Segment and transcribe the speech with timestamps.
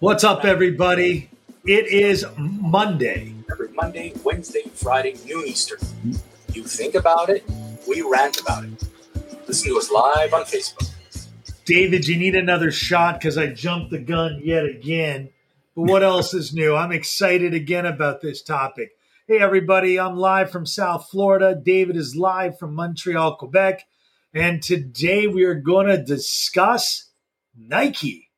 [0.00, 1.28] What's up, everybody?
[1.66, 3.34] It is Monday.
[3.52, 5.78] Every Monday, Wednesday, Friday, noon Eastern.
[6.54, 7.44] You think about it,
[7.86, 8.82] we rant about it.
[9.46, 10.90] Listen to us live on Facebook.
[11.66, 15.28] David, you need another shot because I jumped the gun yet again.
[15.76, 16.74] But what else is new?
[16.74, 18.92] I'm excited again about this topic.
[19.28, 21.54] Hey, everybody, I'm live from South Florida.
[21.54, 23.84] David is live from Montreal, Quebec.
[24.32, 27.10] And today we are going to discuss
[27.54, 28.29] Nike.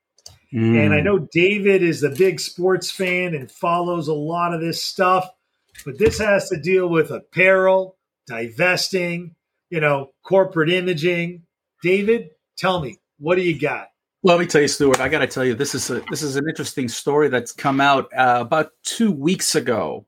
[0.54, 0.84] Mm.
[0.84, 4.82] And I know David is a big sports fan and follows a lot of this
[4.82, 5.28] stuff,
[5.84, 9.34] but this has to deal with apparel, divesting,
[9.70, 11.44] you know, corporate imaging.
[11.82, 13.88] David, tell me, what do you got?
[14.24, 15.00] Let me tell you, Stuart.
[15.00, 17.80] I got to tell you, this is a this is an interesting story that's come
[17.80, 20.06] out uh, about two weeks ago.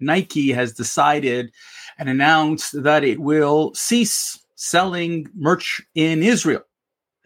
[0.00, 1.50] Nike has decided
[1.98, 6.62] and announced that it will cease selling merch in Israel.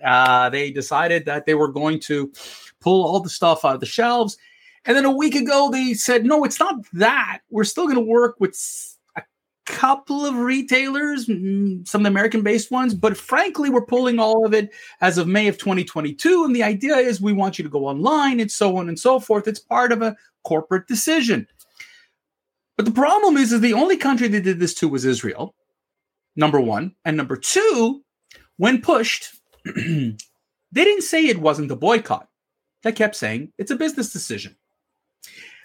[0.05, 2.33] Uh, they decided that they were going to
[2.81, 4.37] pull all the stuff out of the shelves.
[4.85, 7.41] And then a week ago, they said, no, it's not that.
[7.51, 8.57] We're still going to work with
[9.17, 9.23] a
[9.67, 14.55] couple of retailers, some of the American based ones, but frankly, we're pulling all of
[14.55, 16.45] it as of May of 2022.
[16.45, 19.21] And the idea is we want you to go online and so on and so
[19.21, 19.49] forth.
[19.49, 21.47] It's part of a corporate decision.
[22.77, 25.55] But the problem is, is the only country they did this to was Israel,
[26.37, 26.95] number one.
[27.05, 28.05] And number two,
[28.57, 30.17] when pushed, they
[30.73, 32.29] didn't say it wasn't a boycott.
[32.83, 34.57] They kept saying it's a business decision.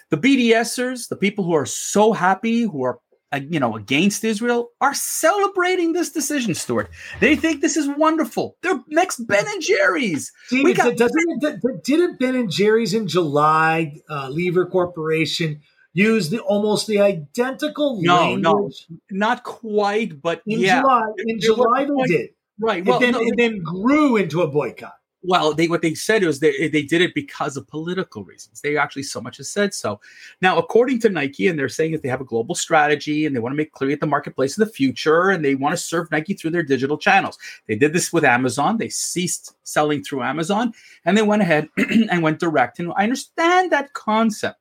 [0.09, 2.99] The BDSers, the people who are so happy, who are
[3.31, 6.53] uh, you know against Israel, are celebrating this decision.
[6.53, 8.57] Stuart, they think this is wonderful.
[8.61, 10.31] They're next Ben and Jerry's.
[10.49, 15.61] David, got- doesn't, didn't Ben and Jerry's in July, uh, Lever Corporation
[15.93, 18.85] use the almost the identical no, language?
[18.89, 20.81] No, not quite, but in yeah.
[20.81, 22.29] July, in July they did.
[22.63, 22.85] Right.
[22.85, 24.95] Well, then, no, it then grew into a boycott.
[25.21, 28.61] Well, they what they said was they they did it because of political reasons.
[28.61, 29.99] They actually so much as said so.
[30.41, 33.39] Now, according to Nike, and they're saying that they have a global strategy and they
[33.41, 36.09] want to make clear at the marketplace of the future, and they want to serve
[36.11, 37.37] Nike through their digital channels.
[37.67, 38.77] They did this with Amazon.
[38.77, 40.73] They ceased selling through Amazon,
[41.03, 42.79] and they went ahead and went direct.
[42.79, 44.59] And I understand that concept,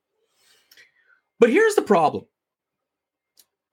[1.38, 2.24] but here's the problem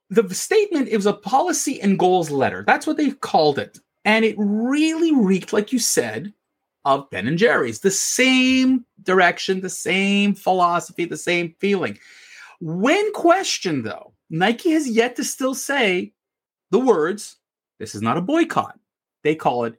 [0.10, 4.26] the statement it was a policy and goals letter that's what they called it and
[4.26, 6.34] it really reeked, like you said,
[6.86, 7.80] of Ben and Jerry's.
[7.80, 12.00] The same direction, the same philosophy, the same feeling.
[12.60, 16.14] When questioned, though, Nike has yet to still say
[16.72, 17.38] the words,
[17.80, 18.80] this is not a boycott.
[19.24, 19.76] They call it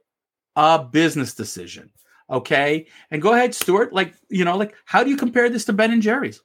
[0.55, 1.91] a business decision.
[2.29, 2.87] Okay.
[3.09, 3.93] And go ahead, Stuart.
[3.93, 6.41] Like, you know, like, how do you compare this to Ben and Jerry's?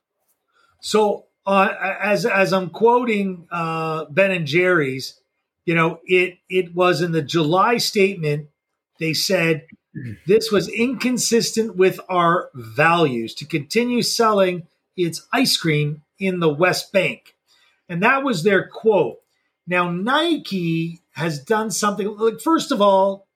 [0.81, 1.69] So, uh,
[2.03, 5.21] as as I'm quoting uh, Ben and Jerry's,
[5.67, 8.49] you know, it it was in the July statement.
[8.99, 9.67] They said
[10.27, 16.93] this was inconsistent with our values to continue selling its ice cream in the West
[16.93, 17.35] Bank,
[17.89, 19.19] and that was their quote.
[19.67, 22.17] Now Nike has done something.
[22.17, 23.27] Like first of all,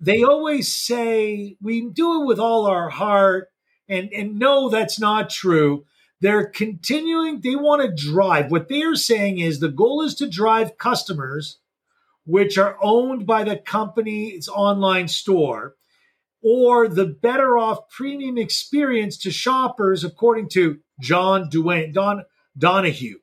[0.00, 3.50] they always say we do it with all our heart,
[3.88, 5.86] and and no, that's not true.
[6.26, 8.50] They're continuing, they want to drive.
[8.50, 11.58] What they're saying is the goal is to drive customers,
[12.24, 15.76] which are owned by the company's online store,
[16.42, 22.24] or the better off premium experience to shoppers, according to John Duane, Don,
[22.58, 23.20] Donahoe.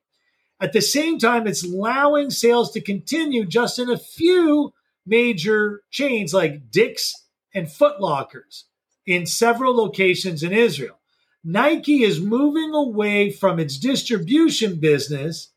[0.62, 4.72] At the same time, it's allowing sales to continue just in a few
[5.06, 7.14] major chains like Dick's
[7.54, 8.64] and Footlockers
[9.06, 11.02] in several locations in Israel.
[11.44, 15.52] Nike is moving away from its distribution business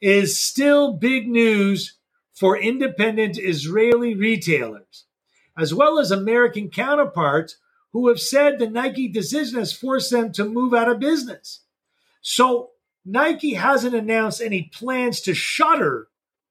[0.00, 1.96] is still big news
[2.34, 5.06] for independent Israeli retailers,
[5.56, 7.56] as well as American counterparts
[7.92, 11.60] who have said the Nike decision has forced them to move out of business.
[12.20, 12.70] So
[13.04, 16.08] Nike hasn't announced any plans to shutter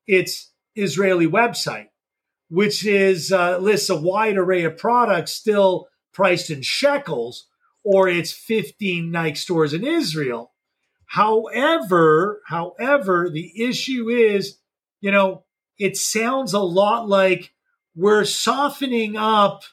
[0.08, 1.90] its Israeli website,
[2.50, 7.48] which is uh, lists a wide array of products still priced in shekels
[7.84, 10.52] or it's 15 Nike stores in Israel.
[11.06, 14.58] However, however, the issue is,
[15.02, 15.44] you know,
[15.78, 17.54] it sounds a lot like
[17.96, 19.64] we're softening up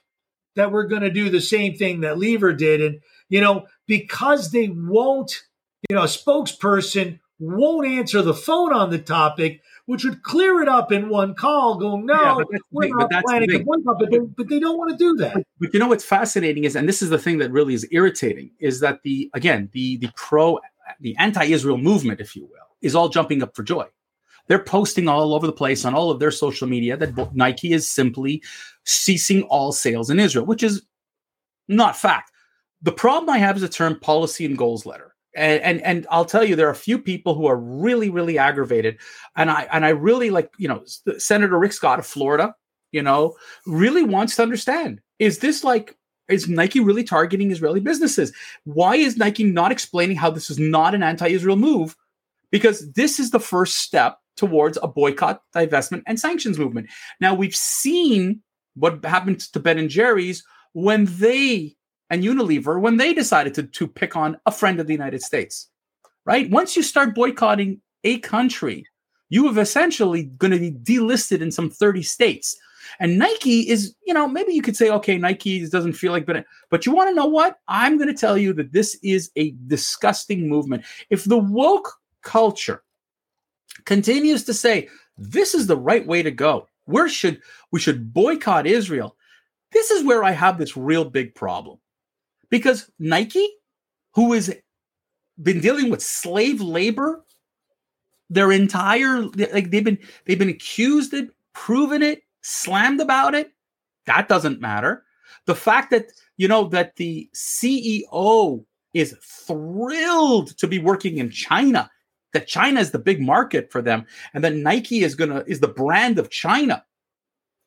[0.56, 2.82] that we're going to do the same thing that Lever did.
[2.82, 5.44] And, you know, because they won't,
[5.88, 10.68] you know, a spokesperson won't answer the phone on the topic, which would clear it
[10.68, 14.48] up in one call, going, no, yeah, we're not planning a boycott, but they, but
[14.48, 15.34] they don't want to do that.
[15.34, 17.86] But, but, you know what's fascinating is, and this is the thing that really is
[17.90, 20.60] irritating, is that the, again, the, the pro,
[21.00, 23.86] the anti-Israel movement, if you will, is all jumping up for joy.
[24.46, 27.88] They're posting all over the place on all of their social media that Nike is
[27.88, 28.42] simply
[28.84, 30.82] ceasing all sales in Israel, which is
[31.68, 32.32] not fact.
[32.82, 35.09] The problem I have is the term policy and goals letter.
[35.36, 38.36] And, and and I'll tell you, there are a few people who are really, really
[38.36, 38.98] aggravated,
[39.36, 40.82] and I and I really like, you know,
[41.18, 42.54] Senator Rick Scott of Florida,
[42.90, 45.96] you know, really wants to understand: is this like
[46.28, 48.32] is Nike really targeting Israeli businesses?
[48.64, 51.96] Why is Nike not explaining how this is not an anti-Israel move?
[52.50, 56.88] Because this is the first step towards a boycott, divestment, and sanctions movement.
[57.20, 58.42] Now we've seen
[58.74, 60.42] what happened to Ben and Jerry's
[60.72, 61.76] when they
[62.10, 65.68] and Unilever when they decided to, to pick on a friend of the United States,
[66.26, 66.50] right?
[66.50, 68.84] Once you start boycotting a country,
[69.28, 72.56] you have essentially going to be delisted in some 30 states.
[72.98, 76.44] And Nike is, you know, maybe you could say, okay, Nike doesn't feel like, but
[76.70, 77.58] but you want to know what?
[77.68, 80.84] I'm going to tell you that this is a disgusting movement.
[81.08, 81.92] If the woke
[82.22, 82.82] culture
[83.84, 87.40] continues to say this is the right way to go, where should
[87.70, 89.16] we should boycott Israel?
[89.72, 91.78] This is where I have this real big problem
[92.50, 93.48] because Nike,
[94.14, 94.54] who has
[95.42, 97.24] been dealing with slave labor
[98.30, 103.52] their entire like they've been they've been accused it, proven it, slammed about it.
[104.06, 105.04] That doesn't matter.
[105.46, 106.06] The fact that
[106.36, 108.64] you know that the CEO
[108.94, 111.90] is thrilled to be working in China,
[112.32, 115.68] that China is the big market for them, and that Nike is gonna is the
[115.68, 116.84] brand of China.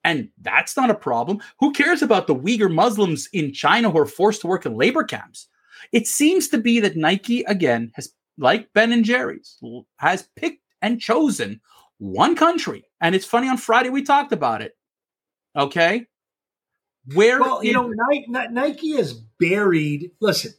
[0.04, 1.40] And that's not a problem.
[1.60, 5.04] Who cares about the Uyghur Muslims in China who are forced to work in labor
[5.04, 5.48] camps?
[5.92, 9.58] It seems to be that Nike, again, has, like Ben and Jerry's,
[9.98, 11.62] has picked and chosen
[11.98, 12.84] one country.
[13.00, 14.76] And it's funny, on Friday we talked about it.
[15.56, 16.08] Okay.
[17.14, 20.12] Where well, you know, Nike, Nike is buried.
[20.22, 20.54] Listen,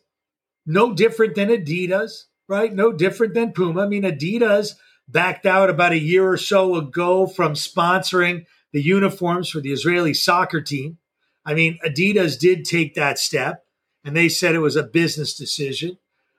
[0.66, 2.72] no different than Adidas, right?
[2.72, 3.82] No different than Puma.
[3.82, 4.72] I mean, Adidas
[5.08, 10.12] backed out about a year or so ago from sponsoring the uniforms for the Israeli
[10.12, 10.98] soccer team.
[11.46, 13.64] I mean, Adidas did take that step,
[14.04, 15.96] and they said it was a business decision.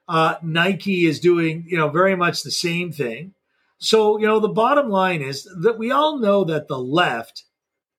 [0.08, 3.34] Uh, Nike is doing, you know, very much the same thing.
[3.78, 7.46] So, you know, the bottom line is that we all know that the left,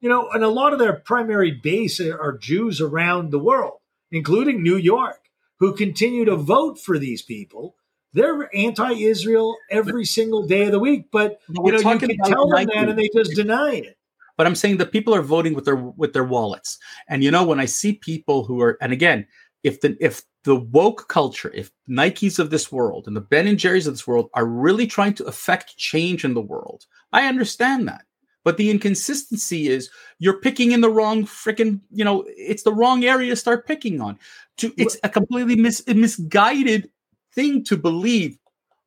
[0.00, 3.78] you know, and a lot of their primary base are Jews around the world,
[4.10, 5.30] including New York,
[5.60, 7.74] who continue to vote for these people.
[8.12, 12.66] They're anti-Israel every single day of the week, but you know, you can tell them
[12.66, 13.96] that, and they just deny it
[14.36, 16.78] but I'm saying that people are voting with their with their wallets.
[17.08, 19.26] And you know, when I see people who are, and again,
[19.62, 23.58] if the if the woke culture, if Nikes of this world and the Ben and
[23.58, 27.88] Jerry's of this world are really trying to affect change in the world, I understand
[27.88, 28.04] that.
[28.44, 29.90] But the inconsistency is
[30.20, 34.00] you're picking in the wrong freaking, you know, it's the wrong area to start picking
[34.00, 34.20] on.
[34.58, 36.88] To it's a completely mis, misguided
[37.34, 38.38] thing to believe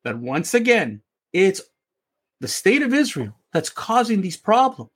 [0.05, 1.01] that once again,
[1.33, 1.61] it's
[2.39, 4.91] the state of Israel that's causing these problems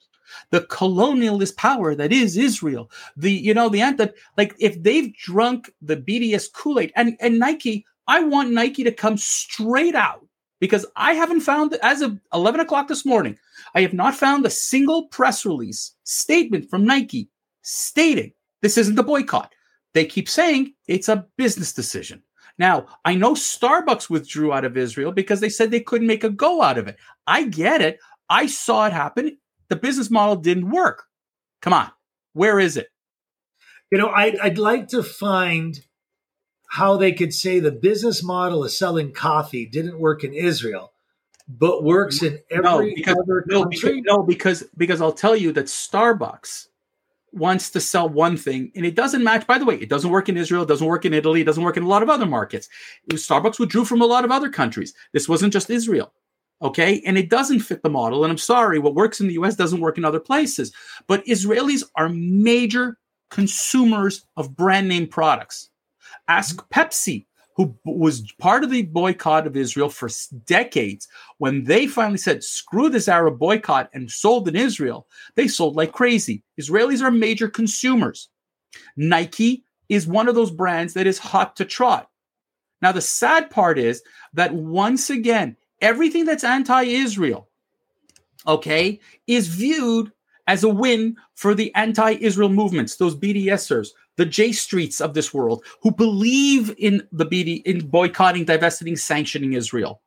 [0.52, 2.90] the colonialist power that is Israel.
[3.18, 7.40] The you know the anthem like if they've drunk the BDS Kool Aid and and
[7.40, 10.26] Nike, I want Nike to come straight out
[10.60, 13.38] because I haven't found as of eleven o'clock this morning,
[13.76, 17.30] I have not found a single press release statement from Nike
[17.62, 19.54] stating this isn't the boycott.
[19.94, 22.24] They keep saying it's a business decision.
[22.58, 26.30] Now, I know Starbucks withdrew out of Israel because they said they couldn't make a
[26.30, 26.98] go out of it.
[27.26, 28.00] I get it.
[28.30, 29.38] I saw it happen
[29.70, 31.06] the business model didn't work.
[31.62, 31.92] Come on,
[32.34, 32.90] where is it?
[33.92, 35.80] You know, I'd, I'd like to find
[36.72, 40.92] how they could say the business model of selling coffee didn't work in Israel,
[41.48, 44.02] but works in every no, because, other no, country.
[44.02, 46.68] Because, no, because because I'll tell you that Starbucks
[47.32, 49.46] wants to sell one thing and it doesn't match.
[49.46, 51.64] By the way, it doesn't work in Israel, it doesn't work in Italy, it doesn't
[51.64, 52.70] work in a lot of other markets.
[53.12, 54.96] Starbucks withdrew from a lot of other countries.
[55.12, 56.12] This wasn't just Israel.
[56.64, 57.02] Okay.
[57.06, 58.24] And it doesn't fit the model.
[58.24, 60.72] And I'm sorry, what works in the US doesn't work in other places.
[61.08, 62.98] But Israelis are major
[63.30, 65.70] consumers of brand name products.
[66.28, 66.80] Ask mm-hmm.
[66.80, 70.10] Pepsi, who was part of the boycott of Israel for
[70.46, 71.08] decades.
[71.38, 75.92] When they finally said, screw this Arab boycott and sold in Israel, they sold like
[75.92, 76.44] crazy.
[76.60, 78.30] Israelis are major consumers.
[78.98, 82.10] Nike is one of those brands that is hot to trot.
[82.82, 84.02] Now, the sad part is
[84.34, 87.48] that once again, everything that's anti-Israel,
[88.48, 90.12] okay, is viewed
[90.48, 95.64] as a win for the anti-Israel movements, those BDSers, the J Streets of this world,
[95.82, 100.02] who believe in the BD in boycotting, divesting, sanctioning Israel.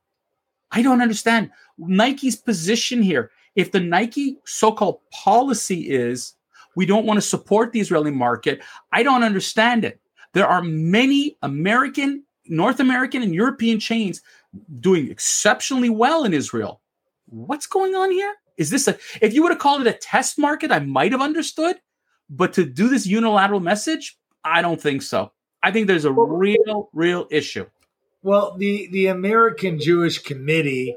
[0.72, 3.30] I don't understand Nike's position here.
[3.54, 6.34] If the Nike so-called policy is
[6.74, 8.60] we don't want to support the Israeli market,
[8.92, 10.00] I don't understand it.
[10.34, 14.22] There are many American, North American, and European chains
[14.80, 16.80] doing exceptionally well in Israel.
[17.26, 18.34] What's going on here?
[18.56, 21.20] Is this a, if you would have called it a test market, I might have
[21.20, 21.76] understood.
[22.28, 25.32] But to do this unilateral message, I don't think so.
[25.62, 27.66] I think there's a real, real issue.
[28.22, 30.96] Well, the the American Jewish Committee,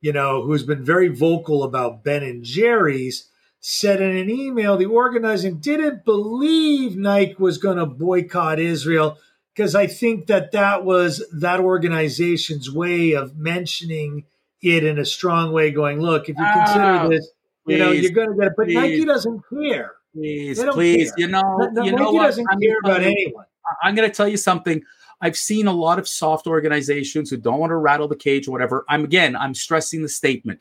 [0.00, 4.86] you know, who's been very vocal about Ben and Jerry's, said in an email the
[4.86, 9.18] organizing didn't believe Nike was going to boycott Israel
[9.56, 14.24] because I think that that was that organization's way of mentioning
[14.60, 17.30] it in a strong way, going, look, if you consider oh, this,
[17.66, 18.52] you know, you're going to get it.
[18.56, 19.92] But please, Nike doesn't care.
[20.14, 21.26] Please, please, care.
[21.26, 22.26] you know, no, you Nike know what?
[22.26, 23.44] doesn't I'm care about anyone.
[23.82, 24.82] I'm going to tell you something.
[25.22, 28.50] I've seen a lot of soft organizations who don't want to rattle the cage or
[28.50, 28.84] whatever.
[28.88, 30.60] I'm again, I'm stressing the statement.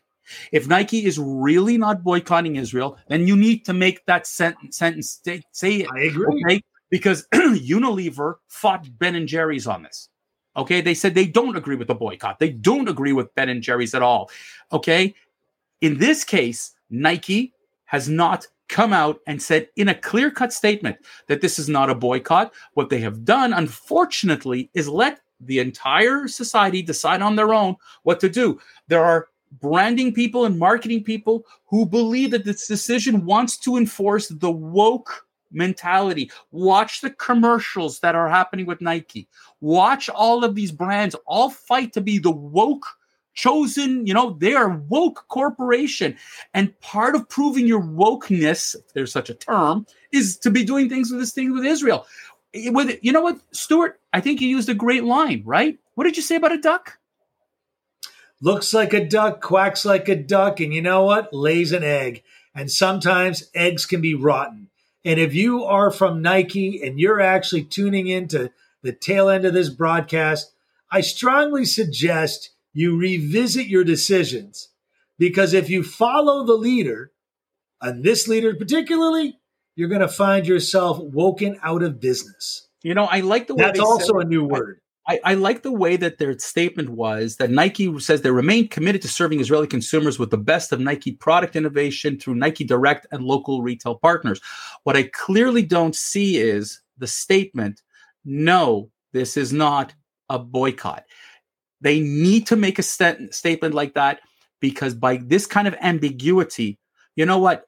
[0.51, 5.19] If Nike is really not boycotting Israel, then you need to make that sentence, sentence
[5.23, 5.87] say, say it.
[5.93, 6.43] I agree.
[6.45, 6.61] Okay?
[6.89, 10.09] Because Unilever fought Ben and Jerry's on this.
[10.57, 12.39] Okay, they said they don't agree with the boycott.
[12.39, 14.29] They don't agree with Ben and Jerry's at all.
[14.71, 15.13] Okay,
[15.81, 17.53] in this case, Nike
[17.85, 21.89] has not come out and said in a clear cut statement that this is not
[21.89, 22.53] a boycott.
[22.73, 28.19] What they have done, unfortunately, is let the entire society decide on their own what
[28.21, 28.59] to do.
[28.87, 29.27] There are
[29.59, 35.27] branding people and marketing people who believe that this decision wants to enforce the woke
[35.51, 36.31] mentality.
[36.51, 39.27] Watch the commercials that are happening with Nike.
[39.61, 42.85] Watch all of these brands all fight to be the woke
[43.35, 46.17] chosen, you know, they are woke corporation.
[46.53, 50.89] And part of proving your wokeness, if there's such a term, is to be doing
[50.89, 52.07] things with this thing with Israel.
[52.53, 55.77] Eh, with you know what, Stuart, I think you used a great line, right?
[55.93, 56.97] What did you say about a duck?
[58.41, 61.33] Looks like a duck, quacks like a duck, and you know what?
[61.33, 62.23] Lays an egg.
[62.53, 64.64] And sometimes eggs can be rotten.
[65.05, 69.53] And if you are from Nike and you're actually tuning into the tail end of
[69.53, 70.51] this broadcast,
[70.91, 74.69] I strongly suggest you revisit your decisions
[75.19, 77.11] because if you follow the leader,
[77.81, 79.37] and this leader particularly,
[79.75, 82.67] you're going to find yourself woken out of business.
[82.81, 84.79] You know, I like the way that's also a new word.
[85.07, 89.03] I, I, like the way that their statement was that Nike says they remain committed
[89.03, 93.23] to serving Israeli consumers with the best of Nike product innovation through Nike Direct and
[93.23, 94.41] local retail partners.
[94.83, 97.81] What I clearly don't see is the statement
[98.25, 99.93] no, this is not
[100.29, 101.05] a boycott.
[101.81, 104.21] They need to make a st- statement like that
[104.59, 106.79] because by this kind of ambiguity,
[107.15, 107.67] you know what?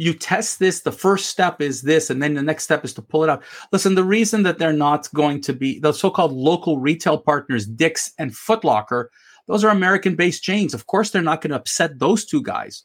[0.00, 3.02] You test this the first step is this and then the next step is to
[3.02, 3.42] pull it out.
[3.70, 8.12] Listen the reason that they're not going to be the so-called local retail partners dick's
[8.18, 9.06] and footlocker
[9.46, 10.72] those are american based chains.
[10.72, 12.84] Of course they're not going to upset those two guys.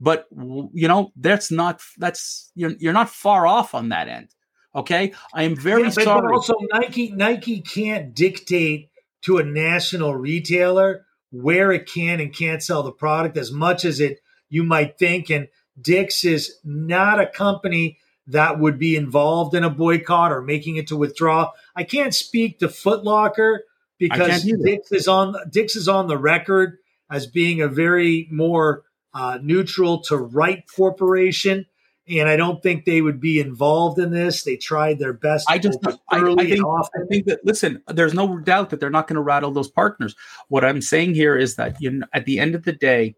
[0.00, 4.28] But you know that's not that's you're, you're not far off on that end
[4.74, 5.12] okay?
[5.32, 6.22] I am very yeah, but, sorry.
[6.22, 8.88] but also nike nike can't dictate
[9.22, 14.00] to a national retailer where it can and can't sell the product as much as
[14.00, 15.48] it you might think and
[15.80, 20.88] Dick's is not a company that would be involved in a boycott or making it
[20.88, 21.50] to withdraw.
[21.76, 23.58] I can't speak to Footlocker
[23.98, 26.78] because Dick's is on Dick's is on the record
[27.10, 31.66] as being a very more uh, neutral to right corporation,
[32.08, 34.42] and I don't think they would be involved in this.
[34.42, 35.46] They tried their best.
[35.48, 39.06] I just I, I, think, I think that listen, there's no doubt that they're not
[39.06, 40.16] going to rattle those partners.
[40.48, 43.16] What I'm saying here is that you know, at the end of the day,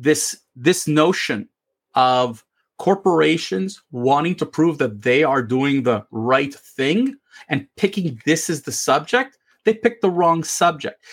[0.00, 1.48] this this notion
[1.94, 2.44] of
[2.78, 7.16] corporations wanting to prove that they are doing the right thing
[7.48, 11.04] and picking this as the subject, they picked the wrong subject.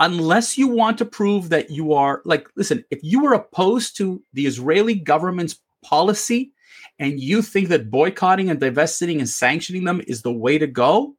[0.00, 4.22] Unless you want to prove that you are like, listen, if you are opposed to
[4.32, 6.52] the Israeli government's policy
[6.98, 11.14] and you think that boycotting and divesting and sanctioning them is the way to go,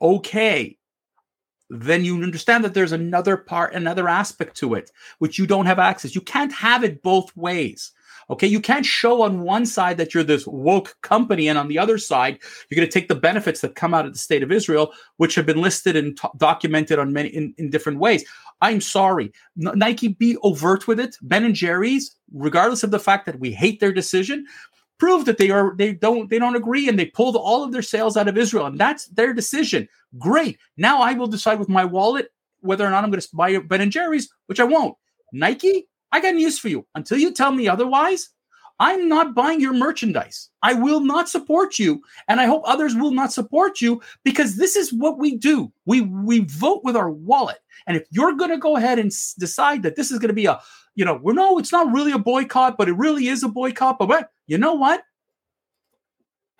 [0.00, 0.76] okay
[1.70, 5.78] then you understand that there's another part, another aspect to it, which you don't have
[5.78, 6.14] access.
[6.14, 7.92] You can't have it both ways.
[8.30, 8.46] Okay.
[8.46, 11.98] You can't show on one side that you're this woke company, and on the other
[11.98, 14.92] side, you're going to take the benefits that come out of the state of Israel,
[15.18, 18.24] which have been listed and t- documented on many in, in different ways.
[18.62, 19.32] I'm sorry.
[19.56, 21.16] Nike be overt with it.
[21.20, 24.46] Ben and Jerry's, regardless of the fact that we hate their decision,
[24.98, 27.82] prove that they are they don't they don't agree and they pulled all of their
[27.82, 29.88] sales out of Israel and that's their decision.
[30.18, 30.58] Great.
[30.76, 32.28] Now I will decide with my wallet
[32.60, 34.96] whether or not I'm going to buy Ben and Jerry's, which I won't.
[35.32, 36.86] Nike, I got news for you.
[36.94, 38.30] Until you tell me otherwise,
[38.80, 40.50] I'm not buying your merchandise.
[40.62, 44.74] I will not support you, and I hope others will not support you because this
[44.74, 45.72] is what we do.
[45.86, 47.58] We we vote with our wallet.
[47.86, 50.34] And if you're going to go ahead and s- decide that this is going to
[50.34, 50.60] be a
[50.94, 53.98] you know, well, no, it's not really a boycott, but it really is a boycott.
[53.98, 54.30] But what?
[54.46, 55.02] You know what?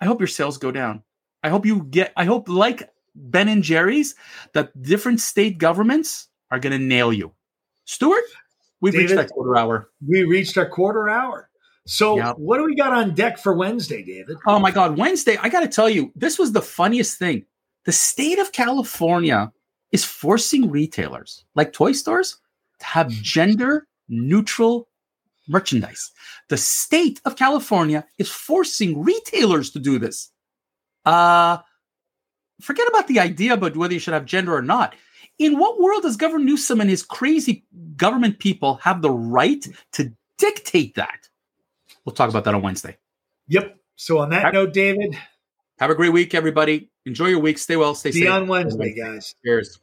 [0.01, 1.03] I hope your sales go down.
[1.43, 4.15] I hope you get, I hope, like Ben and Jerry's,
[4.53, 7.31] that different state governments are going to nail you.
[7.85, 8.23] Stuart,
[8.81, 9.89] we've David, reached that quarter hour.
[10.05, 11.49] We reached our quarter hour.
[11.87, 12.37] So, Yep.
[12.37, 14.37] what do we got on deck for Wednesday, David?
[14.47, 17.45] Oh my God, Wednesday, I got to tell you, this was the funniest thing.
[17.85, 19.51] The state of California
[19.91, 22.37] is forcing retailers like toy stores
[22.79, 24.87] to have gender neutral
[25.47, 26.11] merchandise.
[26.49, 30.31] The state of California is forcing retailers to do this.
[31.05, 31.59] Uh,
[32.61, 34.95] forget about the idea about whether you should have gender or not.
[35.37, 37.63] In what world does Governor Newsom and his crazy
[37.95, 41.29] government people have the right to dictate that?
[42.05, 42.97] We'll talk about that on Wednesday.
[43.47, 43.77] Yep.
[43.95, 45.17] So, on that Have- note, David,
[45.79, 46.89] Have a great week, everybody.
[47.05, 47.57] Enjoy your week.
[47.57, 47.95] Stay well.
[47.95, 48.27] Stay see safe.
[48.27, 49.35] you on Wednesday, guys.
[49.45, 49.77] Cheers.